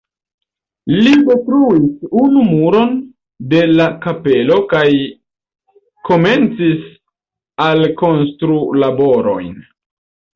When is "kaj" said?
4.71-4.85